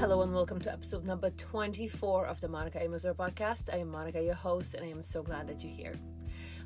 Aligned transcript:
Hello 0.00 0.22
and 0.22 0.32
welcome 0.32 0.58
to 0.60 0.72
episode 0.72 1.06
number 1.06 1.28
24 1.28 2.24
of 2.24 2.40
the 2.40 2.48
Monika 2.48 2.82
A. 2.82 2.88
Mazur 2.88 3.12
podcast. 3.12 3.68
I 3.70 3.76
am 3.76 3.92
Monika, 3.92 4.24
your 4.24 4.32
host, 4.32 4.72
and 4.72 4.82
I 4.82 4.88
am 4.88 5.02
so 5.02 5.22
glad 5.22 5.46
that 5.48 5.62
you're 5.62 5.74
here. 5.74 5.94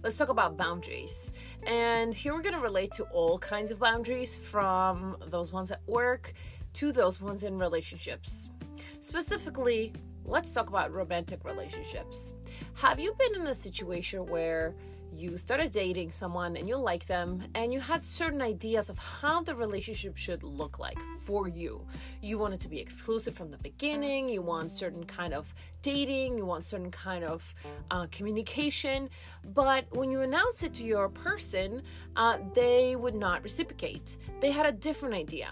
Let's 0.05 0.17
talk 0.17 0.29
about 0.29 0.57
boundaries. 0.57 1.33
And 1.67 2.15
here 2.15 2.33
we're 2.33 2.43
going 2.43 2.55
to 2.55 2.61
relate 2.61 2.93
to 2.93 3.03
all 3.07 3.41
kinds 3.41 3.73
of 3.73 3.81
boundaries 3.81 4.37
from 4.39 5.17
those 5.27 5.53
ones 5.53 5.73
at 5.73 5.81
work 5.89 6.33
to 6.75 6.93
those 6.93 7.21
ones 7.21 7.43
in 7.43 7.59
relationships. 7.59 8.53
Specifically, 9.01 9.93
let's 10.25 10.55
talk 10.55 10.69
about 10.69 10.93
romantic 10.93 11.45
relationships. 11.45 12.35
Have 12.75 13.01
you 13.01 13.17
been 13.19 13.41
in 13.41 13.49
a 13.49 13.55
situation 13.55 14.27
where 14.27 14.77
you 15.17 15.37
started 15.37 15.71
dating 15.71 16.11
someone 16.11 16.57
and 16.57 16.69
you 16.69 16.77
like 16.77 17.07
them 17.07 17.43
and 17.55 17.73
you 17.73 17.81
had 17.81 18.03
certain 18.03 18.43
ideas 18.43 18.91
of 18.91 18.99
how 18.99 19.43
the 19.43 19.55
relationship 19.55 20.17
should 20.17 20.43
look 20.43 20.79
like 20.79 20.99
for 21.21 21.49
you. 21.49 21.87
You 22.21 22.39
want 22.39 22.55
it 22.55 22.61
to 22.61 22.69
be 22.69 22.81
exclusive 22.81 23.35
from 23.35 23.51
the 23.51 23.59
beginning 23.59 24.29
you 24.29 24.43
want 24.43 24.73
certain 24.73 25.05
kind 25.05 25.33
of 25.33 25.55
dating 25.83 26.39
you 26.39 26.45
want 26.45 26.65
certain 26.65 26.91
kind 26.91 27.25
of 27.25 27.55
uh, 27.91 28.07
communication. 28.11 29.09
But 29.45 29.87
when 29.91 30.11
you 30.11 30.21
announce 30.21 30.63
it 30.63 30.75
to 30.75 30.85
your 30.85 31.09
person 31.09 31.83
uh, 32.17 32.39
they 32.55 32.97
would 32.97 33.15
not 33.15 33.43
reciprocate. 33.43 34.19
They 34.41 34.51
had 34.51 34.67
a 34.67 34.73
different 34.73 35.15
idea. 35.15 35.49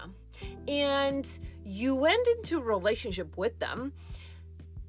And 0.67 1.27
you 1.63 1.95
went 1.95 2.27
into 2.27 2.59
a 2.59 2.61
relationship 2.61 3.37
with 3.37 3.59
them 3.59 3.93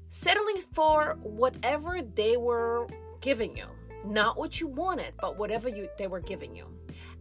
settling 0.09 0.57
for 0.73 1.17
whatever 1.21 2.01
they 2.01 2.37
were 2.37 2.87
giving 3.21 3.55
you 3.57 3.65
not 4.05 4.37
what 4.37 4.59
you 4.59 4.67
wanted, 4.67 5.13
but 5.19 5.37
whatever 5.37 5.69
you 5.69 5.89
they 5.97 6.07
were 6.07 6.19
giving 6.19 6.55
you. 6.55 6.67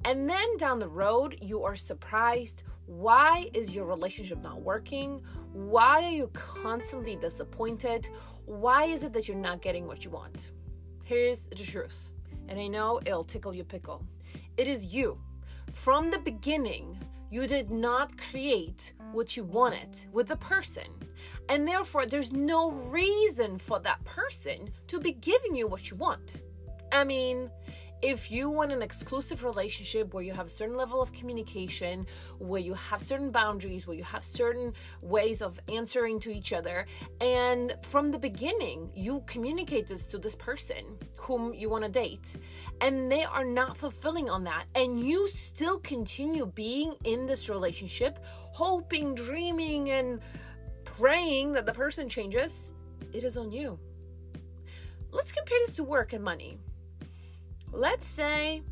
And 0.04 0.28
then 0.28 0.56
down 0.56 0.78
the 0.78 0.88
road, 0.88 1.38
you 1.40 1.64
are 1.64 1.76
surprised. 1.76 2.64
Why 2.86 3.50
is 3.54 3.74
your 3.74 3.86
relationship 3.86 4.42
not 4.42 4.62
working? 4.62 5.22
Why 5.52 6.04
are 6.04 6.10
you 6.10 6.30
constantly 6.32 7.16
disappointed? 7.16 8.08
Why 8.44 8.84
is 8.84 9.02
it 9.02 9.12
that 9.14 9.28
you're 9.28 9.36
not 9.36 9.62
getting 9.62 9.86
what 9.86 10.04
you 10.04 10.10
want? 10.10 10.52
Here's 11.04 11.40
the 11.40 11.54
truth, 11.56 12.12
and 12.48 12.58
I 12.58 12.66
know 12.66 13.00
it'll 13.04 13.24
tickle 13.24 13.54
your 13.54 13.64
pickle. 13.64 14.04
It 14.56 14.66
is 14.66 14.94
you. 14.94 15.18
From 15.72 16.10
the 16.10 16.18
beginning, 16.18 16.98
you 17.30 17.46
did 17.46 17.70
not 17.70 18.16
create 18.16 18.92
what 19.12 19.36
you 19.36 19.44
wanted 19.44 20.06
with 20.12 20.28
the 20.28 20.36
person. 20.36 20.84
And 21.48 21.66
therefore, 21.66 22.06
there's 22.06 22.32
no 22.32 22.70
reason 22.70 23.58
for 23.58 23.80
that 23.80 24.04
person 24.04 24.70
to 24.88 25.00
be 25.00 25.12
giving 25.12 25.56
you 25.56 25.66
what 25.66 25.90
you 25.90 25.96
want. 25.96 26.42
I 26.94 27.02
mean, 27.02 27.50
if 28.02 28.30
you 28.30 28.50
want 28.50 28.70
an 28.70 28.80
exclusive 28.80 29.42
relationship 29.42 30.14
where 30.14 30.22
you 30.22 30.32
have 30.32 30.46
a 30.46 30.48
certain 30.50 30.76
level 30.76 31.02
of 31.02 31.12
communication, 31.12 32.06
where 32.38 32.60
you 32.60 32.74
have 32.74 33.00
certain 33.00 33.32
boundaries, 33.32 33.84
where 33.84 33.96
you 33.96 34.04
have 34.04 34.22
certain 34.22 34.74
ways 35.02 35.42
of 35.42 35.58
answering 35.68 36.20
to 36.20 36.30
each 36.30 36.52
other, 36.52 36.86
and 37.20 37.74
from 37.82 38.12
the 38.12 38.18
beginning 38.18 38.92
you 38.94 39.24
communicate 39.26 39.88
this 39.88 40.06
to 40.06 40.18
this 40.18 40.36
person 40.36 40.96
whom 41.16 41.52
you 41.52 41.68
want 41.68 41.82
to 41.82 41.90
date, 41.90 42.36
and 42.80 43.10
they 43.10 43.24
are 43.24 43.44
not 43.44 43.76
fulfilling 43.76 44.30
on 44.30 44.44
that, 44.44 44.66
and 44.76 45.00
you 45.00 45.26
still 45.26 45.80
continue 45.80 46.46
being 46.46 46.94
in 47.02 47.26
this 47.26 47.48
relationship, 47.48 48.20
hoping, 48.52 49.16
dreaming, 49.16 49.90
and 49.90 50.20
praying 50.84 51.50
that 51.50 51.66
the 51.66 51.72
person 51.72 52.08
changes, 52.08 52.72
it 53.12 53.24
is 53.24 53.36
on 53.36 53.50
you. 53.50 53.80
Let's 55.10 55.32
compare 55.32 55.58
this 55.66 55.74
to 55.76 55.82
work 55.82 56.12
and 56.12 56.22
money. 56.22 56.58
Let's 57.76 58.06
say 58.06 58.62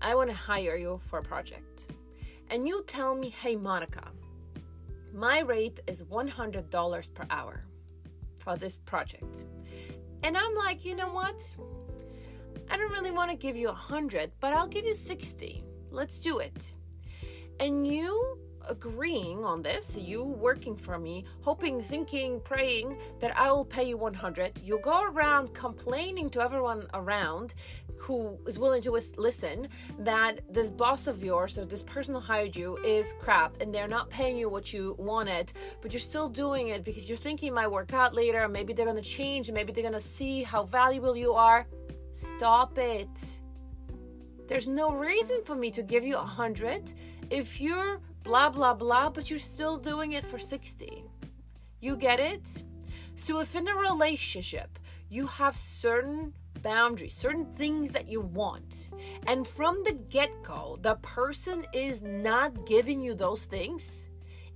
I 0.00 0.14
want 0.14 0.30
to 0.30 0.36
hire 0.36 0.76
you 0.76 1.00
for 1.02 1.18
a 1.18 1.22
project, 1.22 1.88
and 2.48 2.66
you 2.66 2.84
tell 2.86 3.16
me, 3.16 3.28
hey, 3.28 3.56
Monika, 3.56 4.06
my 5.12 5.40
rate 5.40 5.80
is 5.88 6.04
$100 6.04 7.12
per 7.12 7.26
hour 7.28 7.64
for 8.38 8.56
this 8.56 8.76
project. 8.76 9.46
And 10.22 10.38
I'm 10.38 10.54
like, 10.54 10.84
you 10.84 10.94
know 10.94 11.08
what? 11.08 11.52
I 12.70 12.76
don't 12.76 12.92
really 12.92 13.10
want 13.10 13.32
to 13.32 13.36
give 13.36 13.56
you 13.56 13.66
a 13.66 13.72
100, 13.72 14.30
but 14.38 14.52
I'll 14.52 14.68
give 14.68 14.86
you 14.86 14.94
60. 14.94 15.64
Let's 15.90 16.20
do 16.20 16.38
it. 16.38 16.76
And 17.58 17.84
you 17.84 18.38
agreeing 18.68 19.44
on 19.44 19.60
this, 19.60 19.96
you 19.96 20.24
working 20.24 20.76
for 20.76 20.98
me, 20.98 21.24
hoping, 21.40 21.82
thinking, 21.82 22.40
praying 22.40 22.96
that 23.18 23.36
I 23.36 23.50
will 23.50 23.64
pay 23.64 23.84
you 23.84 23.96
100. 23.96 24.60
You 24.64 24.78
go 24.82 25.04
around 25.04 25.52
complaining 25.52 26.30
to 26.30 26.40
everyone 26.40 26.86
around 26.94 27.54
who 28.02 28.36
is 28.48 28.58
willing 28.58 28.82
to 28.82 28.90
listen 29.16 29.68
that 30.00 30.40
this 30.52 30.70
boss 30.70 31.06
of 31.06 31.22
yours 31.22 31.56
or 31.56 31.64
this 31.64 31.84
person 31.84 32.14
who 32.14 32.20
hired 32.20 32.56
you 32.56 32.76
is 32.78 33.14
crap 33.20 33.60
and 33.60 33.72
they're 33.72 33.86
not 33.86 34.10
paying 34.10 34.36
you 34.36 34.48
what 34.48 34.72
you 34.72 34.96
wanted, 34.98 35.52
but 35.80 35.92
you're 35.92 36.00
still 36.00 36.28
doing 36.28 36.68
it 36.68 36.82
because 36.82 37.08
you're 37.08 37.16
thinking 37.16 37.48
it 37.48 37.54
might 37.54 37.70
work 37.70 37.92
out 37.94 38.12
later, 38.12 38.48
maybe 38.48 38.72
they're 38.72 38.86
going 38.86 38.96
to 38.96 39.08
change, 39.20 39.52
maybe 39.52 39.72
they're 39.72 39.88
going 39.90 39.94
to 39.94 40.00
see 40.00 40.42
how 40.42 40.64
valuable 40.64 41.16
you 41.16 41.32
are. 41.32 41.64
Stop 42.12 42.76
it. 42.76 43.40
There's 44.48 44.66
no 44.66 44.92
reason 44.92 45.44
for 45.44 45.54
me 45.54 45.70
to 45.70 45.82
give 45.82 46.04
you 46.04 46.16
a 46.16 46.28
hundred 46.40 46.92
if 47.30 47.60
you're 47.60 48.00
blah 48.24 48.50
blah 48.50 48.74
blah, 48.74 49.10
but 49.10 49.30
you're 49.30 49.38
still 49.38 49.78
doing 49.78 50.14
it 50.14 50.24
for 50.24 50.40
60. 50.40 51.04
You 51.80 51.96
get 51.96 52.18
it? 52.18 52.64
So 53.14 53.40
if 53.40 53.54
in 53.54 53.68
a 53.68 53.76
relationship 53.76 54.78
you 55.08 55.26
have 55.26 55.56
certain 55.56 56.32
boundaries, 56.62 57.14
certain 57.14 57.46
things 57.54 57.90
that 57.90 58.08
you 58.08 58.20
want, 58.20 58.90
and 59.26 59.46
from 59.46 59.82
the 59.84 59.92
get 59.92 60.42
go, 60.42 60.78
the 60.80 60.94
person 60.96 61.64
is 61.72 62.02
not 62.02 62.66
giving 62.66 63.02
you 63.02 63.14
those 63.14 63.44
things, 63.44 64.08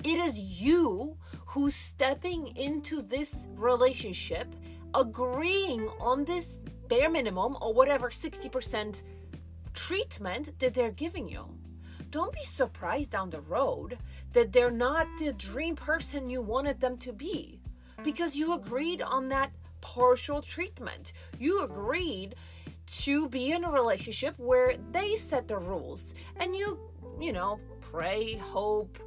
it 0.04 0.18
is 0.18 0.38
you 0.38 1.16
who's 1.46 1.74
stepping 1.74 2.56
into 2.56 3.02
this 3.02 3.48
relationship, 3.54 4.54
agreeing 4.94 5.88
on 6.00 6.24
this 6.24 6.58
bare 6.88 7.10
minimum 7.10 7.56
or 7.60 7.74
whatever 7.74 8.10
60% 8.10 9.02
treatment 9.74 10.58
that 10.58 10.74
they're 10.74 10.90
giving 10.90 11.28
you. 11.28 11.46
Don't 12.10 12.32
be 12.32 12.42
surprised 12.42 13.10
down 13.10 13.30
the 13.30 13.40
road 13.40 13.98
that 14.32 14.52
they're 14.52 14.70
not 14.70 15.06
the 15.18 15.32
dream 15.32 15.74
person 15.74 16.30
you 16.30 16.40
wanted 16.40 16.80
them 16.80 16.96
to 16.98 17.12
be 17.12 17.60
because 18.02 18.36
you 18.36 18.54
agreed 18.54 19.02
on 19.02 19.28
that 19.30 19.50
partial 19.80 20.40
treatment. 20.42 21.12
You 21.38 21.64
agreed 21.64 22.34
to 22.86 23.28
be 23.28 23.52
in 23.52 23.64
a 23.64 23.70
relationship 23.70 24.34
where 24.38 24.74
they 24.92 25.16
set 25.16 25.48
the 25.48 25.58
rules 25.58 26.14
and 26.36 26.54
you, 26.54 26.78
you 27.20 27.32
know, 27.32 27.58
pray, 27.80 28.34
hope, 28.34 28.98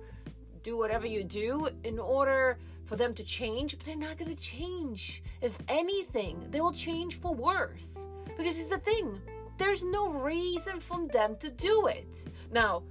do 0.64 0.78
whatever 0.78 1.08
you 1.08 1.24
do 1.24 1.70
in 1.84 2.00
order 2.00 2.58
for 2.86 2.96
them 2.96 3.14
to 3.14 3.24
change, 3.24 3.78
but 3.78 3.86
they're 3.86 3.96
not 3.96 4.18
going 4.18 4.36
to 4.36 4.42
change. 4.42 5.24
If 5.42 5.58
anything, 5.68 6.44
they 6.50 6.60
will 6.60 6.74
change 6.74 7.20
for 7.20 7.34
worse. 7.34 8.08
Because 8.36 8.60
it's 8.60 8.70
the 8.70 8.80
thing, 8.80 9.22
there's 9.58 9.84
no 9.84 10.10
reason 10.10 10.80
for 10.80 11.06
them 11.08 11.36
to 11.38 11.50
do 11.50 11.88
it. 11.88 12.28
Now, 12.52 12.84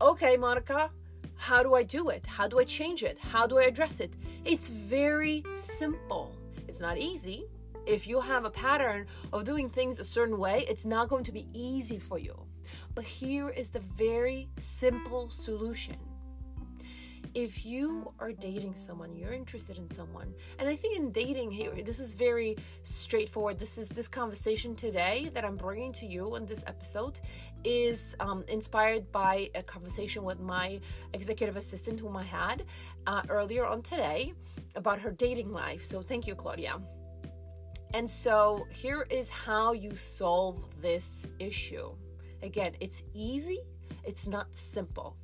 okay, 0.00 0.36
Monika, 0.36 0.88
how 1.36 1.62
do 1.62 1.74
I 1.74 1.82
do 1.82 2.08
it? 2.08 2.26
How 2.26 2.48
do 2.48 2.58
I 2.58 2.64
change 2.64 3.02
it? 3.02 3.18
How 3.18 3.46
do 3.46 3.58
I 3.58 3.64
address 3.64 4.00
it? 4.00 4.14
It's 4.44 4.68
very 4.68 5.44
simple. 5.54 6.34
It's 6.80 6.86
not 6.86 6.96
easy. 6.96 7.44
If 7.86 8.06
you 8.06 8.22
have 8.22 8.46
a 8.46 8.50
pattern 8.50 9.04
of 9.34 9.44
doing 9.44 9.68
things 9.68 9.98
a 9.98 10.04
certain 10.04 10.38
way, 10.38 10.64
it's 10.66 10.86
not 10.86 11.10
going 11.10 11.24
to 11.24 11.30
be 11.30 11.46
easy 11.52 11.98
for 11.98 12.18
you. 12.18 12.34
But 12.94 13.04
here 13.04 13.50
is 13.50 13.68
the 13.68 13.80
very 13.80 14.48
simple 14.56 15.28
solution 15.28 15.96
if 17.34 17.64
you 17.64 18.12
are 18.18 18.32
dating 18.32 18.74
someone 18.74 19.14
you're 19.14 19.32
interested 19.32 19.78
in 19.78 19.88
someone 19.90 20.32
and 20.58 20.68
i 20.68 20.74
think 20.74 20.96
in 20.96 21.10
dating 21.12 21.50
here 21.50 21.72
this 21.84 22.00
is 22.00 22.14
very 22.14 22.56
straightforward. 22.82 23.58
This 23.58 23.78
is 23.78 23.88
this 23.88 24.08
conversation 24.08 24.74
today 24.74 25.30
that 25.34 25.44
i'm 25.44 25.56
bringing 25.56 25.92
to 25.92 26.06
you 26.06 26.36
in 26.36 26.46
this 26.46 26.64
episode 26.66 27.20
is 27.64 28.16
um, 28.20 28.44
inspired 28.48 29.10
by 29.12 29.50
a 29.54 29.62
conversation 29.62 30.24
with 30.24 30.40
my 30.40 30.80
executive 31.12 31.56
assistant 31.56 32.00
whom 32.00 32.16
i 32.16 32.24
had 32.24 32.64
uh, 33.06 33.22
earlier 33.28 33.66
on 33.66 33.82
today 33.82 34.32
about 34.76 35.00
her 35.00 35.10
dating 35.10 35.52
life. 35.52 35.82
So 35.82 36.00
thank 36.00 36.26
you 36.26 36.34
claudia. 36.34 36.80
And 37.92 38.08
so 38.08 38.66
here 38.70 39.06
is 39.10 39.28
how 39.28 39.72
you 39.72 39.94
solve 39.94 40.64
this 40.80 41.26
issue. 41.38 41.90
Again 42.42 42.72
it's 42.80 43.02
easy 43.14 43.58
it's 44.04 44.26
not 44.26 44.54
simple 44.54 45.16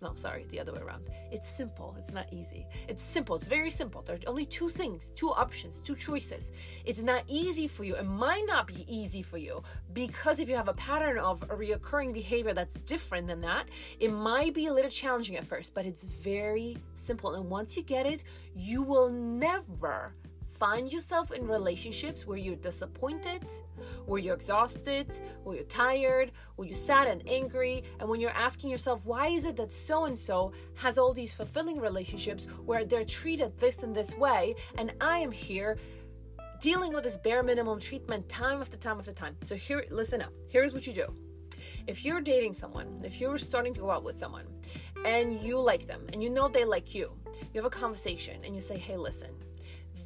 no, 0.00 0.14
sorry, 0.14 0.46
the 0.50 0.60
other 0.60 0.72
way 0.72 0.80
around. 0.80 1.08
It's 1.30 1.48
simple. 1.48 1.96
It's 1.98 2.12
not 2.12 2.32
easy. 2.32 2.66
It's 2.88 3.02
simple. 3.02 3.36
It's 3.36 3.44
very 3.44 3.70
simple. 3.70 4.02
There's 4.02 4.24
only 4.26 4.46
two 4.46 4.68
things, 4.68 5.12
two 5.14 5.30
options, 5.30 5.80
two 5.80 5.96
choices. 5.96 6.52
It's 6.84 7.02
not 7.02 7.24
easy 7.26 7.66
for 7.66 7.84
you. 7.84 7.96
It 7.96 8.06
might 8.06 8.44
not 8.46 8.66
be 8.66 8.84
easy 8.88 9.22
for 9.22 9.38
you 9.38 9.62
because 9.92 10.40
if 10.40 10.48
you 10.48 10.56
have 10.56 10.68
a 10.68 10.74
pattern 10.74 11.18
of 11.18 11.42
a 11.42 11.46
reoccurring 11.46 12.12
behavior 12.12 12.54
that's 12.54 12.78
different 12.80 13.26
than 13.26 13.40
that, 13.42 13.66
it 14.00 14.12
might 14.12 14.54
be 14.54 14.66
a 14.66 14.72
little 14.72 14.90
challenging 14.90 15.36
at 15.36 15.46
first, 15.46 15.74
but 15.74 15.86
it's 15.86 16.02
very 16.02 16.76
simple. 16.94 17.34
And 17.34 17.48
once 17.48 17.76
you 17.76 17.82
get 17.82 18.06
it, 18.06 18.24
you 18.54 18.82
will 18.82 19.10
never 19.10 20.14
find 20.58 20.92
yourself 20.92 21.30
in 21.30 21.46
relationships 21.46 22.26
where 22.26 22.36
you're 22.36 22.56
disappointed, 22.56 23.44
where 24.06 24.18
you're 24.18 24.34
exhausted, 24.34 25.12
where 25.44 25.56
you're 25.56 25.64
tired, 25.64 26.32
where 26.56 26.66
you're 26.66 26.74
sad 26.74 27.06
and 27.06 27.22
angry, 27.28 27.84
and 28.00 28.08
when 28.08 28.20
you're 28.20 28.30
asking 28.30 28.70
yourself, 28.70 29.04
why 29.04 29.28
is 29.28 29.44
it 29.44 29.56
that 29.56 29.72
so 29.72 30.06
and 30.06 30.18
so 30.18 30.52
has 30.74 30.98
all 30.98 31.12
these 31.12 31.32
fulfilling 31.32 31.78
relationships 31.80 32.46
where 32.66 32.84
they're 32.84 33.04
treated 33.04 33.56
this 33.58 33.82
and 33.82 33.94
this 33.94 34.14
way, 34.16 34.54
and 34.76 34.92
I 35.00 35.18
am 35.18 35.30
here 35.30 35.78
dealing 36.60 36.92
with 36.92 37.04
this 37.04 37.16
bare 37.16 37.42
minimum 37.42 37.78
treatment 37.78 38.28
time 38.28 38.60
after 38.60 38.76
time 38.76 38.98
after 38.98 39.12
time. 39.12 39.36
So, 39.44 39.54
here, 39.54 39.84
listen 39.90 40.20
up. 40.20 40.32
Here's 40.48 40.74
what 40.74 40.86
you 40.86 40.92
do. 40.92 41.14
If 41.86 42.04
you're 42.04 42.20
dating 42.20 42.54
someone, 42.54 43.00
if 43.04 43.20
you're 43.20 43.38
starting 43.38 43.74
to 43.74 43.80
go 43.80 43.90
out 43.90 44.02
with 44.02 44.18
someone, 44.18 44.46
and 45.04 45.40
you 45.40 45.60
like 45.60 45.86
them, 45.86 46.06
and 46.12 46.22
you 46.22 46.30
know 46.30 46.48
they 46.48 46.64
like 46.64 46.94
you, 46.94 47.12
you 47.52 47.60
have 47.60 47.64
a 47.64 47.70
conversation 47.70 48.40
and 48.44 48.54
you 48.54 48.60
say, 48.60 48.76
hey, 48.76 48.96
listen, 48.96 49.30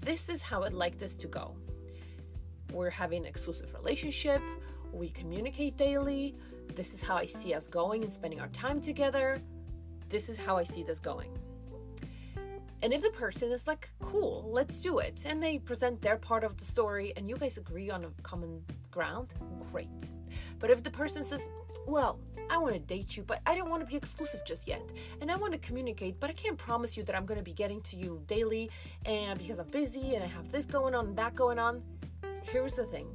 this 0.02 0.28
is 0.28 0.42
how 0.42 0.64
I'd 0.64 0.72
like 0.72 0.98
this 0.98 1.16
to 1.16 1.28
go. 1.28 1.56
We're 2.72 2.90
having 2.90 3.22
an 3.22 3.26
exclusive 3.26 3.72
relationship, 3.72 4.42
we 4.92 5.08
communicate 5.10 5.76
daily, 5.76 6.34
this 6.74 6.92
is 6.92 7.00
how 7.00 7.16
I 7.16 7.26
see 7.26 7.54
us 7.54 7.68
going 7.68 8.02
and 8.02 8.12
spending 8.12 8.40
our 8.40 8.48
time 8.48 8.80
together, 8.80 9.40
this 10.08 10.28
is 10.28 10.36
how 10.36 10.56
I 10.56 10.64
see 10.64 10.82
this 10.82 10.98
going. 10.98 11.30
And 12.82 12.92
if 12.92 13.00
the 13.00 13.10
person 13.10 13.52
is 13.52 13.68
like, 13.68 13.88
cool, 14.00 14.50
let's 14.50 14.80
do 14.80 14.98
it, 14.98 15.24
and 15.24 15.40
they 15.40 15.58
present 15.58 16.02
their 16.02 16.16
part 16.16 16.42
of 16.42 16.56
the 16.56 16.64
story 16.64 17.12
and 17.16 17.28
you 17.28 17.36
guys 17.36 17.56
agree 17.56 17.90
on 17.90 18.04
a 18.04 18.10
common 18.22 18.64
ground, 18.92 19.34
great. 19.72 19.88
But 20.60 20.70
if 20.70 20.84
the 20.84 20.90
person 20.90 21.24
says, 21.24 21.48
well, 21.86 22.20
I 22.48 22.58
want 22.58 22.74
to 22.74 22.78
date 22.78 23.16
you, 23.16 23.24
but 23.24 23.40
I 23.46 23.56
don't 23.56 23.68
want 23.68 23.82
to 23.82 23.86
be 23.86 23.96
exclusive 23.96 24.42
just 24.46 24.68
yet, 24.68 24.82
and 25.20 25.30
I 25.30 25.36
want 25.36 25.52
to 25.54 25.58
communicate, 25.58 26.20
but 26.20 26.30
I 26.30 26.34
can't 26.34 26.56
promise 26.56 26.96
you 26.96 27.02
that 27.04 27.16
I'm 27.16 27.26
going 27.26 27.38
to 27.38 27.44
be 27.44 27.52
getting 27.52 27.80
to 27.82 27.96
you 27.96 28.22
daily, 28.26 28.70
and 29.04 29.38
because 29.38 29.58
I'm 29.58 29.68
busy 29.68 30.14
and 30.14 30.22
I 30.22 30.28
have 30.28 30.52
this 30.52 30.66
going 30.66 30.94
on 30.94 31.06
and 31.08 31.16
that 31.16 31.34
going 31.34 31.58
on, 31.58 31.82
here's 32.42 32.74
the 32.74 32.84
thing 32.84 33.08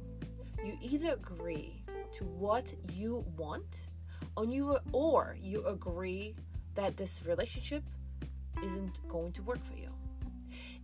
you 0.62 0.76
either 0.82 1.12
agree 1.12 1.84
to 2.12 2.24
what 2.24 2.74
you 2.92 3.24
want, 3.36 3.88
or 4.36 4.44
you, 4.44 4.76
or 4.92 5.36
you 5.40 5.64
agree 5.66 6.34
that 6.74 6.96
this 6.96 7.22
relationship 7.26 7.84
isn't 8.64 9.06
going 9.08 9.32
to 9.32 9.42
work 9.42 9.64
for 9.64 9.76
you. 9.76 9.90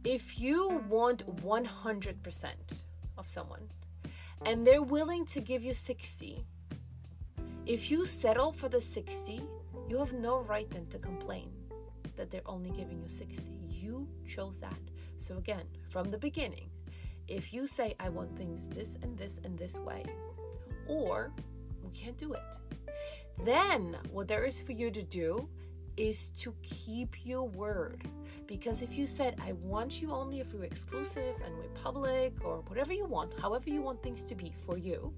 If 0.05 0.39
you 0.39 0.85
want 0.89 1.27
100% 1.43 2.47
of 3.19 3.29
someone 3.29 3.69
and 4.45 4.67
they're 4.67 4.83
willing 4.83 5.25
to 5.27 5.41
give 5.41 5.63
you 5.63 5.75
60, 5.75 6.45
if 7.67 7.91
you 7.91 8.05
settle 8.05 8.53
for 8.53 8.69
the 8.69 8.81
60, 8.81 9.43
you 9.89 9.99
have 9.99 10.13
no 10.13 10.41
right 10.41 10.69
then 10.71 10.87
to 10.89 10.99
complain 10.99 11.51
that 12.17 12.31
they're 12.31 12.43
only 12.47 12.71
giving 12.71 13.01
you 13.01 13.09
60. 13.09 13.51
You 13.69 14.09
chose 14.27 14.59
that. 14.59 14.79
So 15.19 15.37
again, 15.37 15.65
from 15.89 16.11
the 16.11 16.19
beginning, 16.19 16.69
if 17.29 17.53
you 17.53 17.67
say 17.67 17.95
I 17.99 18.09
want 18.11 18.37
things 18.37 18.67
this 18.69 18.99
and 19.03 19.17
this 19.17 19.41
and 19.45 19.59
this 19.59 19.79
way, 19.79 20.05
or 20.87 21.33
we 21.83 21.91
can't 21.91 22.17
do 22.17 22.35
it, 22.35 22.59
then 23.45 23.97
what 24.11 24.29
there 24.29 24.45
is 24.45 24.63
for 24.63 24.73
you 24.73 24.91
to 24.91 25.03
do 25.03 25.49
is 25.97 26.31
to 26.31 26.55
keep 26.63 27.25
your 27.25 27.45
word. 27.45 28.09
Because 28.47 28.83
if 28.83 28.97
you 28.97 29.07
said, 29.07 29.37
I 29.43 29.53
want 29.53 30.01
you 30.03 30.13
only 30.13 30.41
if 30.41 30.53
we're 30.53 30.65
exclusive 30.65 31.37
and 31.45 31.57
we're 31.57 31.83
public 31.83 32.45
or 32.45 32.63
whatever 32.67 32.93
you 32.93 33.07
want, 33.07 33.39
however 33.41 33.71
you 33.71 33.81
want 33.81 34.03
things 34.03 34.25
to 34.27 34.35
be 34.35 34.53
for 34.67 34.77
you, 34.77 35.13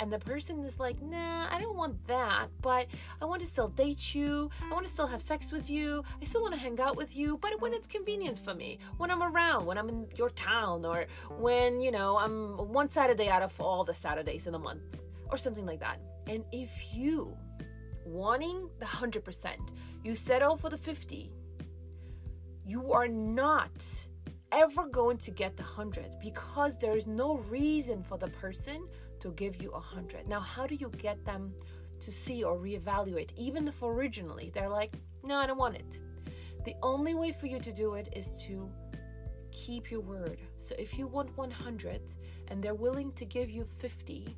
and 0.00 0.12
the 0.12 0.18
person 0.18 0.64
is 0.64 0.78
like, 0.78 1.00
nah, 1.02 1.48
I 1.50 1.60
don't 1.60 1.76
want 1.76 2.06
that, 2.06 2.48
but 2.62 2.86
I 3.20 3.24
want 3.24 3.40
to 3.40 3.46
still 3.46 3.68
date 3.68 4.14
you. 4.14 4.50
I 4.64 4.72
want 4.72 4.86
to 4.86 4.92
still 4.92 5.06
have 5.06 5.20
sex 5.20 5.52
with 5.52 5.68
you. 5.68 6.04
I 6.20 6.24
still 6.24 6.42
want 6.42 6.54
to 6.54 6.60
hang 6.60 6.78
out 6.80 6.96
with 6.96 7.16
you, 7.16 7.38
but 7.38 7.60
when 7.60 7.72
it's 7.72 7.86
convenient 7.86 8.38
for 8.38 8.54
me, 8.54 8.78
when 8.98 9.10
I'm 9.10 9.22
around, 9.22 9.66
when 9.66 9.78
I'm 9.78 9.88
in 9.88 10.06
your 10.16 10.30
town, 10.30 10.84
or 10.84 11.06
when, 11.38 11.80
you 11.80 11.90
know, 11.90 12.16
I'm 12.18 12.56
one 12.72 12.88
Saturday 12.88 13.28
out 13.28 13.42
of 13.42 13.58
all 13.60 13.84
the 13.84 13.94
Saturdays 13.94 14.46
in 14.46 14.54
a 14.54 14.58
month, 14.58 14.82
or 15.30 15.36
something 15.36 15.66
like 15.66 15.80
that. 15.80 16.00
And 16.28 16.44
if 16.52 16.94
you 16.94 17.36
wanting 18.06 18.68
the 18.78 18.86
100%, 18.86 19.56
you 20.04 20.14
settle 20.14 20.56
for 20.56 20.70
the 20.70 20.78
50, 20.78 21.30
you 22.64 22.92
are 22.92 23.08
not 23.08 24.06
ever 24.52 24.86
going 24.86 25.16
to 25.18 25.30
get 25.30 25.56
the 25.56 25.62
100 25.62 26.16
because 26.20 26.78
there 26.78 26.96
is 26.96 27.06
no 27.06 27.38
reason 27.48 28.02
for 28.02 28.16
the 28.16 28.28
person 28.28 28.86
to 29.20 29.32
give 29.32 29.60
you 29.60 29.68
a 29.70 29.72
100. 29.72 30.28
Now, 30.28 30.40
how 30.40 30.66
do 30.66 30.74
you 30.74 30.90
get 30.96 31.24
them 31.24 31.52
to 32.00 32.10
see 32.10 32.44
or 32.44 32.56
reevaluate? 32.56 33.30
Even 33.36 33.66
if 33.68 33.82
originally 33.82 34.50
they're 34.54 34.68
like, 34.68 34.94
no, 35.22 35.36
I 35.36 35.46
don't 35.46 35.58
want 35.58 35.74
it. 35.74 36.00
The 36.64 36.74
only 36.82 37.14
way 37.14 37.32
for 37.32 37.46
you 37.46 37.58
to 37.60 37.72
do 37.72 37.94
it 37.94 38.08
is 38.12 38.42
to 38.44 38.70
keep 39.52 39.90
your 39.90 40.00
word. 40.00 40.40
So 40.58 40.74
if 40.78 40.98
you 40.98 41.06
want 41.06 41.36
100 41.36 42.12
and 42.48 42.62
they're 42.62 42.74
willing 42.74 43.12
to 43.12 43.24
give 43.24 43.50
you 43.50 43.64
50, 43.64 44.36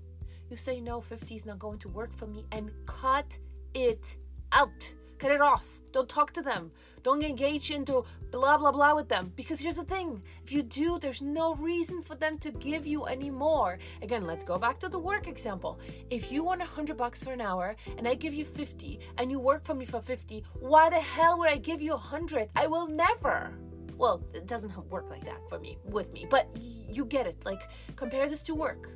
you 0.50 0.56
say, 0.56 0.81
no, 0.81 1.00
50 1.00 1.35
is 1.35 1.44
not 1.44 1.59
going 1.59 1.79
to 1.81 1.88
work 1.88 2.17
for 2.17 2.26
me 2.26 2.47
and 2.53 2.71
cut 2.87 3.38
it 3.84 4.16
out. 4.52 4.92
Cut 5.19 5.30
it 5.30 5.40
off. 5.40 5.78
Don't 5.92 6.08
talk 6.08 6.32
to 6.34 6.42
them. 6.42 6.70
Don't 7.02 7.22
engage 7.22 7.70
into 7.70 8.04
blah 8.30 8.58
blah 8.58 8.72
blah 8.72 8.94
with 8.94 9.08
them. 9.08 9.32
Because 9.36 9.60
here's 9.60 9.76
the 9.76 9.84
thing 9.84 10.22
if 10.44 10.52
you 10.52 10.62
do, 10.62 10.98
there's 10.98 11.22
no 11.22 11.54
reason 11.54 12.02
for 12.02 12.14
them 12.14 12.38
to 12.38 12.50
give 12.50 12.86
you 12.86 13.04
any 13.04 13.30
more. 13.30 13.78
Again, 14.02 14.26
let's 14.26 14.44
go 14.44 14.58
back 14.58 14.78
to 14.80 14.88
the 14.88 14.98
work 14.98 15.26
example. 15.26 15.80
If 16.10 16.30
you 16.30 16.44
want 16.44 16.62
a 16.62 16.66
hundred 16.66 16.96
bucks 16.96 17.25
for 17.25 17.32
an 17.32 17.40
hour 17.40 17.76
and 17.96 18.06
I 18.06 18.14
give 18.14 18.34
you 18.34 18.44
50 18.44 19.00
and 19.16 19.30
you 19.30 19.40
work 19.40 19.64
for 19.64 19.75
me 19.75 19.84
for 19.84 20.00
50, 20.00 20.44
why 20.60 20.90
the 20.90 21.00
hell 21.00 21.38
would 21.38 21.50
I 21.50 21.56
give 21.56 21.80
you 21.80 21.94
a 21.94 22.04
hundred? 22.12 22.48
I 22.54 22.66
will 22.66 22.86
never. 22.86 23.52
Well, 23.96 24.22
it 24.34 24.46
doesn't 24.46 24.76
work 24.90 25.08
like 25.10 25.25
that 25.25 25.40
for 25.48 25.58
me, 25.58 25.78
with 25.84 26.12
me, 26.12 26.26
but 26.28 26.48
you 26.88 27.04
get 27.04 27.26
it. 27.26 27.36
Like, 27.44 27.62
compare 27.96 28.28
this 28.28 28.42
to 28.42 28.54
work. 28.54 28.90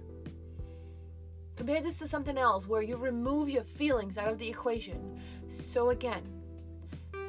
Compare 1.56 1.82
this 1.82 1.98
to 1.98 2.08
something 2.08 2.38
else 2.38 2.66
where 2.66 2.82
you 2.82 2.96
remove 2.96 3.48
your 3.48 3.64
feelings 3.64 4.16
out 4.16 4.28
of 4.28 4.38
the 4.38 4.48
equation. 4.48 5.20
So, 5.48 5.90
again, 5.90 6.22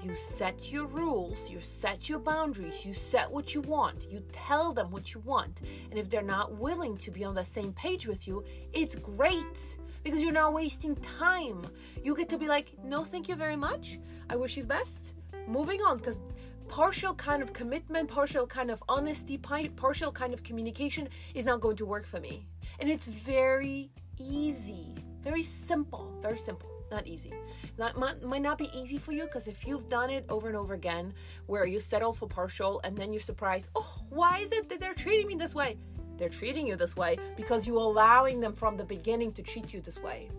you 0.03 0.15
set 0.15 0.71
your 0.71 0.85
rules, 0.85 1.49
you 1.49 1.59
set 1.59 2.09
your 2.09 2.19
boundaries, 2.19 2.85
you 2.85 2.93
set 2.93 3.31
what 3.31 3.53
you 3.53 3.61
want, 3.61 4.07
you 4.09 4.21
tell 4.31 4.73
them 4.73 4.91
what 4.91 5.13
you 5.13 5.21
want. 5.21 5.61
And 5.89 5.99
if 5.99 6.09
they're 6.09 6.21
not 6.21 6.57
willing 6.57 6.97
to 6.97 7.11
be 7.11 7.23
on 7.23 7.35
the 7.35 7.45
same 7.45 7.73
page 7.73 8.05
with 8.07 8.27
you, 8.27 8.43
it's 8.73 8.95
great 8.95 9.77
because 10.03 10.21
you're 10.21 10.33
not 10.33 10.53
wasting 10.53 10.95
time. 10.97 11.67
You 12.03 12.15
get 12.15 12.27
to 12.29 12.37
be 12.37 12.47
like, 12.47 12.73
no, 12.83 13.03
thank 13.03 13.29
you 13.29 13.35
very 13.35 13.55
much. 13.55 13.99
I 14.29 14.35
wish 14.35 14.57
you 14.57 14.63
the 14.63 14.67
best. 14.67 15.15
Moving 15.47 15.81
on 15.81 15.97
because 15.97 16.19
partial 16.67 17.13
kind 17.13 17.41
of 17.41 17.53
commitment, 17.53 18.09
partial 18.09 18.47
kind 18.47 18.71
of 18.71 18.83
honesty, 18.89 19.37
partial 19.37 20.11
kind 20.11 20.33
of 20.33 20.43
communication 20.43 21.07
is 21.33 21.45
not 21.45 21.61
going 21.61 21.77
to 21.77 21.85
work 21.85 22.05
for 22.05 22.19
me. 22.19 22.45
And 22.79 22.89
it's 22.89 23.07
very 23.07 23.91
easy, 24.19 24.95
very 25.23 25.43
simple, 25.43 26.17
very 26.21 26.37
simple 26.37 26.73
not 26.93 27.07
easy. 27.07 27.33
That 27.77 27.97
might, 27.97 28.21
might 28.21 28.41
not 28.41 28.57
be 28.57 28.69
easy 28.73 28.97
for 28.97 29.11
you 29.11 29.23
because 29.23 29.47
if 29.47 29.65
you've 29.67 29.89
done 29.89 30.09
it 30.09 30.25
over 30.29 30.47
and 30.47 30.55
over 30.55 30.73
again, 30.73 31.13
where 31.47 31.65
you 31.65 31.79
settle 31.79 32.13
for 32.13 32.27
partial 32.27 32.79
and 32.83 32.95
then 32.95 33.11
you're 33.11 33.21
surprised, 33.21 33.69
oh, 33.75 34.01
why 34.09 34.39
is 34.39 34.51
it 34.51 34.69
that 34.69 34.79
they're 34.79 34.93
treating 34.93 35.27
me 35.27 35.35
this 35.35 35.55
way? 35.55 35.77
They're 36.17 36.29
treating 36.29 36.67
you 36.67 36.75
this 36.75 36.95
way 36.95 37.17
because 37.35 37.65
you're 37.65 37.77
allowing 37.77 38.39
them 38.39 38.53
from 38.53 38.77
the 38.77 38.83
beginning 38.83 39.31
to 39.33 39.41
treat 39.41 39.73
you 39.73 39.81
this 39.81 39.99
way. 39.99 40.29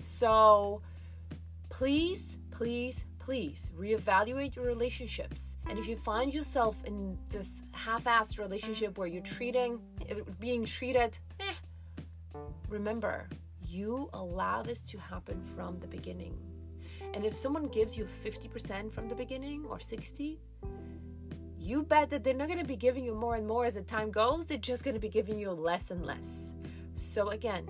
So 0.00 0.82
please, 1.70 2.36
please, 2.50 3.04
please 3.20 3.72
reevaluate 3.78 4.56
your 4.56 4.66
relationships. 4.66 5.56
And 5.68 5.78
if 5.78 5.86
you 5.86 5.96
find 5.96 6.34
yourself 6.34 6.82
in 6.84 7.16
this 7.30 7.62
half-assed 7.72 8.38
relationship 8.38 8.98
where 8.98 9.06
you're 9.06 9.22
treating, 9.22 9.78
being 10.40 10.64
treated, 10.64 11.18
eh, 11.40 11.43
remember 12.74 13.28
you 13.66 14.10
allow 14.12 14.62
this 14.62 14.82
to 14.90 14.98
happen 14.98 15.42
from 15.56 15.78
the 15.80 15.86
beginning. 15.86 16.36
And 17.14 17.24
if 17.24 17.36
someone 17.36 17.68
gives 17.68 17.96
you 17.96 18.04
50% 18.04 18.92
from 18.92 19.08
the 19.08 19.14
beginning 19.14 19.64
or 19.68 19.80
60, 19.80 20.40
you 21.58 21.82
bet 21.82 22.10
that 22.10 22.22
they're 22.22 22.34
not 22.34 22.48
going 22.48 22.58
to 22.58 22.64
be 22.64 22.76
giving 22.76 23.04
you 23.04 23.14
more 23.14 23.36
and 23.36 23.46
more 23.46 23.64
as 23.64 23.74
the 23.74 23.82
time 23.82 24.10
goes. 24.10 24.46
They're 24.46 24.58
just 24.58 24.84
going 24.84 24.94
to 24.94 25.00
be 25.00 25.08
giving 25.08 25.38
you 25.38 25.50
less 25.52 25.90
and 25.90 26.04
less. 26.04 26.54
So 26.94 27.30
again, 27.30 27.66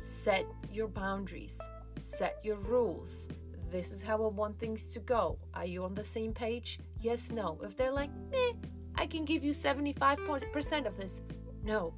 set 0.00 0.46
your 0.72 0.88
boundaries, 0.88 1.60
set 2.00 2.38
your 2.42 2.56
rules. 2.56 3.28
This 3.70 3.92
is 3.92 4.00
how 4.02 4.24
I 4.24 4.28
want 4.28 4.58
things 4.58 4.92
to 4.94 5.00
go. 5.00 5.38
Are 5.52 5.66
you 5.66 5.84
on 5.84 5.94
the 5.94 6.04
same 6.04 6.32
page? 6.32 6.78
Yes, 7.00 7.30
no. 7.30 7.58
If 7.62 7.76
they're 7.76 7.92
like, 7.92 8.10
eh, 8.32 8.52
I 8.94 9.06
can 9.06 9.24
give 9.24 9.44
you 9.44 9.52
75% 9.52 10.86
of 10.86 10.96
this. 10.96 11.20
No. 11.64 11.92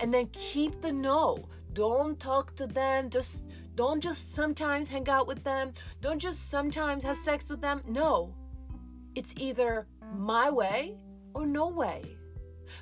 And 0.00 0.12
then 0.12 0.26
keep 0.32 0.80
the 0.80 0.92
no. 0.92 1.48
Don't 1.72 2.18
talk 2.18 2.54
to 2.56 2.66
them. 2.66 3.10
Just 3.10 3.44
don't 3.74 4.02
just 4.02 4.34
sometimes 4.34 4.88
hang 4.88 5.08
out 5.08 5.26
with 5.26 5.44
them. 5.44 5.72
Don't 6.00 6.18
just 6.18 6.50
sometimes 6.50 7.04
have 7.04 7.16
sex 7.16 7.50
with 7.50 7.60
them. 7.60 7.82
No. 7.86 8.34
It's 9.14 9.34
either 9.36 9.86
my 10.14 10.50
way 10.50 10.96
or 11.34 11.46
no 11.46 11.68
way. 11.68 12.16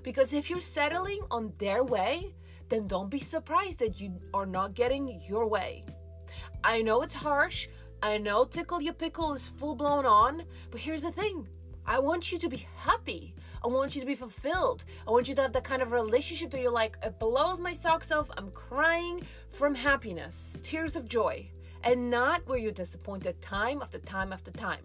Because 0.02 0.32
if 0.32 0.48
you're 0.48 0.60
settling 0.60 1.20
on 1.30 1.52
their 1.58 1.82
way, 1.82 2.34
then 2.68 2.86
don't 2.86 3.10
be 3.10 3.18
surprised 3.18 3.78
that 3.80 4.00
you 4.00 4.20
are 4.32 4.46
not 4.46 4.74
getting 4.74 5.20
your 5.28 5.46
way. 5.46 5.84
I 6.62 6.82
know 6.82 7.02
it's 7.02 7.14
harsh. 7.14 7.68
I 8.02 8.18
know 8.18 8.44
tickle 8.44 8.80
your 8.80 8.94
pickle 8.94 9.32
is 9.34 9.46
full 9.46 9.74
blown 9.74 10.06
on, 10.06 10.44
but 10.70 10.80
here's 10.80 11.02
the 11.02 11.12
thing 11.12 11.48
I 11.86 11.98
want 11.98 12.32
you 12.32 12.38
to 12.38 12.48
be 12.48 12.66
happy. 12.76 13.34
I 13.62 13.68
want 13.68 13.94
you 13.94 14.00
to 14.00 14.06
be 14.06 14.14
fulfilled. 14.14 14.86
I 15.06 15.10
want 15.10 15.28
you 15.28 15.34
to 15.34 15.42
have 15.42 15.52
that 15.52 15.64
kind 15.64 15.82
of 15.82 15.92
relationship 15.92 16.50
that 16.52 16.60
you're 16.60 16.70
like, 16.70 16.96
it 17.02 17.18
blows 17.18 17.60
my 17.60 17.74
socks 17.74 18.10
off. 18.10 18.30
I'm 18.38 18.50
crying 18.52 19.22
from 19.50 19.74
happiness, 19.74 20.56
tears 20.62 20.96
of 20.96 21.08
joy, 21.08 21.50
and 21.82 22.10
not 22.10 22.46
where 22.46 22.58
you're 22.58 22.72
disappointed 22.72 23.40
time 23.42 23.82
after 23.82 23.98
time 23.98 24.32
after 24.32 24.50
time. 24.50 24.84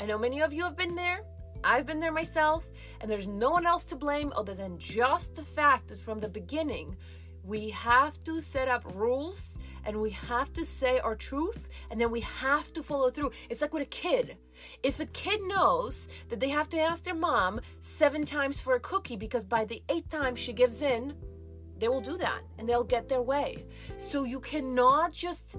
I 0.00 0.06
know 0.06 0.18
many 0.18 0.40
of 0.40 0.54
you 0.54 0.64
have 0.64 0.76
been 0.76 0.94
there. 0.94 1.22
I've 1.64 1.86
been 1.86 2.00
there 2.00 2.12
myself, 2.12 2.68
and 3.00 3.10
there's 3.10 3.28
no 3.28 3.50
one 3.50 3.66
else 3.66 3.84
to 3.84 3.96
blame 3.96 4.32
other 4.34 4.54
than 4.54 4.78
just 4.78 5.34
the 5.34 5.42
fact 5.42 5.88
that 5.88 6.00
from 6.00 6.18
the 6.18 6.28
beginning, 6.28 6.96
we 7.44 7.70
have 7.70 8.22
to 8.24 8.40
set 8.40 8.68
up 8.68 8.84
rules 8.94 9.56
and 9.84 10.00
we 10.00 10.10
have 10.10 10.52
to 10.52 10.64
say 10.64 11.00
our 11.00 11.16
truth 11.16 11.68
and 11.90 12.00
then 12.00 12.10
we 12.10 12.20
have 12.20 12.72
to 12.72 12.82
follow 12.82 13.10
through. 13.10 13.32
It's 13.50 13.60
like 13.60 13.72
with 13.72 13.82
a 13.82 13.86
kid. 13.86 14.36
If 14.82 15.00
a 15.00 15.06
kid 15.06 15.40
knows 15.42 16.08
that 16.28 16.40
they 16.40 16.50
have 16.50 16.68
to 16.70 16.78
ask 16.78 17.04
their 17.04 17.14
mom 17.14 17.60
seven 17.80 18.24
times 18.24 18.60
for 18.60 18.74
a 18.74 18.80
cookie 18.80 19.16
because 19.16 19.44
by 19.44 19.64
the 19.64 19.82
eighth 19.88 20.10
time 20.10 20.36
she 20.36 20.52
gives 20.52 20.82
in, 20.82 21.14
they 21.78 21.88
will 21.88 22.00
do 22.00 22.16
that 22.18 22.42
and 22.58 22.68
they'll 22.68 22.84
get 22.84 23.08
their 23.08 23.22
way. 23.22 23.64
So 23.96 24.24
you 24.24 24.38
cannot 24.38 25.12
just 25.12 25.58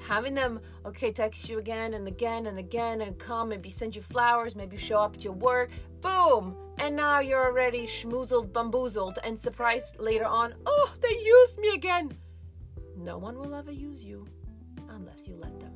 having 0.00 0.34
them 0.34 0.60
okay 0.84 1.12
text 1.12 1.48
you 1.48 1.58
again 1.58 1.94
and 1.94 2.08
again 2.08 2.46
and 2.46 2.58
again 2.58 3.02
and 3.02 3.18
come 3.18 3.50
maybe 3.50 3.68
send 3.68 3.94
you 3.94 4.00
flowers 4.00 4.56
maybe 4.56 4.76
show 4.76 4.98
up 4.98 5.14
at 5.14 5.22
your 5.22 5.34
work 5.34 5.70
boom 6.00 6.56
and 6.80 6.96
now 6.96 7.20
you're 7.20 7.44
already 7.44 7.86
schmoozled 7.86 8.52
bamboozled 8.52 9.18
and 9.22 9.38
surprised 9.38 10.00
later 10.00 10.24
on. 10.24 10.54
Oh 10.64 10.92
they 11.00 11.14
used 11.24 11.58
me 11.58 11.74
again! 11.74 12.16
No 12.96 13.18
one 13.18 13.38
will 13.38 13.54
ever 13.54 13.70
use 13.70 14.04
you 14.04 14.26
unless 14.88 15.28
you 15.28 15.36
let 15.36 15.60
them. 15.60 15.72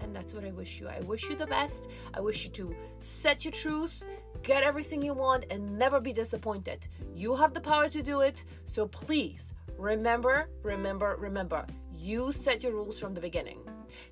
And 0.00 0.14
that's 0.14 0.32
what 0.32 0.44
i 0.44 0.52
wish 0.52 0.80
you. 0.80 0.88
I 0.88 1.00
wish 1.00 1.28
you 1.28 1.34
the 1.34 1.46
best. 1.46 1.90
I 2.14 2.20
wish 2.20 2.44
you 2.44 2.50
to 2.50 2.74
set 3.00 3.44
your 3.44 3.52
truth 3.52 4.04
get 4.44 4.62
everything 4.62 5.02
you 5.02 5.12
want 5.12 5.44
and 5.50 5.76
never 5.76 6.00
be 6.00 6.12
disappointed. 6.12 6.86
You 7.12 7.34
have 7.34 7.52
the 7.52 7.60
power 7.60 7.88
to 7.88 8.02
do 8.02 8.20
it 8.20 8.44
so 8.64 8.86
please 8.86 9.54
remember 9.76 10.48
remember 10.62 11.16
remember. 11.18 11.66
You 11.96 12.30
set 12.30 12.62
your 12.62 12.72
rules 12.72 13.00
from 13.00 13.12
the 13.12 13.20
beginning. 13.20 13.58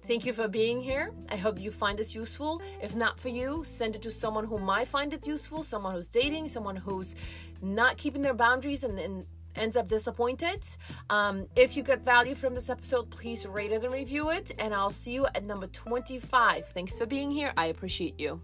Thank 0.06 0.24
you 0.24 0.32
for 0.32 0.48
being 0.48 0.80
here. 0.80 1.12
I 1.28 1.36
hope 1.36 1.60
you 1.60 1.70
find 1.70 1.98
this 1.98 2.14
useful. 2.14 2.62
If 2.82 2.94
not 2.94 3.18
for 3.18 3.28
you, 3.28 3.62
send 3.64 3.94
it 3.96 4.02
to 4.02 4.10
someone 4.10 4.44
who 4.44 4.58
might 4.58 4.88
find 4.88 5.12
it 5.12 5.26
useful, 5.26 5.62
someone 5.62 5.94
who's 5.94 6.08
dating, 6.08 6.48
someone 6.48 6.76
who's 6.76 7.14
not 7.62 7.96
keeping 7.96 8.22
their 8.22 8.34
boundaries 8.34 8.84
and, 8.84 8.98
and 8.98 9.26
ends 9.56 9.76
up 9.76 9.88
disappointed. 9.88 10.66
Um, 11.10 11.46
if 11.56 11.76
you 11.76 11.82
get 11.82 12.02
value 12.02 12.34
from 12.34 12.54
this 12.54 12.68
episode, 12.70 13.10
please 13.10 13.46
rate 13.46 13.72
it 13.72 13.84
and 13.84 13.92
review 13.92 14.30
it. 14.30 14.52
And 14.58 14.74
I'll 14.74 14.90
see 14.90 15.12
you 15.12 15.26
at 15.34 15.44
number 15.44 15.66
25. 15.66 16.68
Thanks 16.68 16.98
for 16.98 17.06
being 17.06 17.30
here. 17.30 17.52
I 17.56 17.66
appreciate 17.66 18.20
you. 18.20 18.40